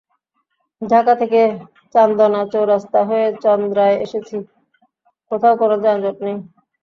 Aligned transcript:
ঢাকা 0.81 1.13
থেকে 1.15 1.41
চান্দনা 1.95 2.41
চৌরাস্তা 2.53 2.99
হয়ে 3.09 3.27
চন্দ্রায় 3.43 3.97
এসেছি, 4.05 4.37
কোথাও 5.31 5.53
কোনো 5.61 5.75
যানজট 5.83 6.17
নেই। 6.25 6.37